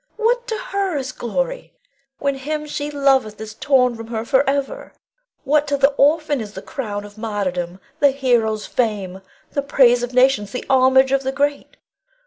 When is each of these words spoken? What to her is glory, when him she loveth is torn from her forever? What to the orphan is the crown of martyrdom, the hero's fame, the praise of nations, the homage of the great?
What 0.17 0.47
to 0.47 0.55
her 0.57 0.97
is 0.97 1.11
glory, 1.11 1.73
when 2.17 2.33
him 2.33 2.65
she 2.65 2.89
loveth 2.89 3.39
is 3.39 3.53
torn 3.53 3.95
from 3.95 4.07
her 4.07 4.25
forever? 4.25 4.93
What 5.43 5.67
to 5.67 5.77
the 5.77 5.91
orphan 5.91 6.41
is 6.41 6.53
the 6.53 6.61
crown 6.63 7.03
of 7.05 7.19
martyrdom, 7.19 7.79
the 7.99 8.09
hero's 8.09 8.65
fame, 8.65 9.21
the 9.51 9.61
praise 9.61 10.01
of 10.01 10.11
nations, 10.11 10.53
the 10.53 10.65
homage 10.67 11.11
of 11.11 11.21
the 11.21 11.31
great? 11.31 11.77